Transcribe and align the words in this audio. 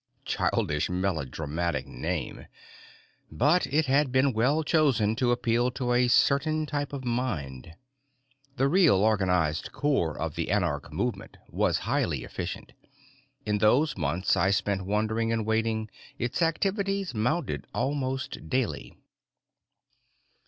Childish, 0.25 0.89
melodramatic 0.89 1.85
name! 1.85 2.47
But 3.31 3.67
it 3.67 3.85
had 3.85 4.11
been 4.11 4.33
well 4.33 4.63
chosen 4.63 5.15
to 5.17 5.29
appeal 5.31 5.69
to 5.69 5.93
a 5.93 6.07
certain 6.07 6.65
type 6.65 6.91
of 6.91 7.05
mind. 7.05 7.75
The 8.57 8.67
real, 8.67 8.95
organized 8.95 9.71
core 9.71 10.17
of 10.17 10.33
the 10.33 10.49
anarch 10.49 10.91
movement 10.91 11.37
was 11.49 11.77
highly 11.85 12.23
efficient. 12.23 12.73
In 13.45 13.59
those 13.59 13.95
months 13.95 14.35
I 14.35 14.49
spent 14.49 14.87
wandering 14.87 15.31
and 15.31 15.45
waiting, 15.45 15.87
its 16.17 16.41
activities 16.41 17.13
mounted 17.13 17.67
almost 17.71 18.49
daily. 18.49 18.97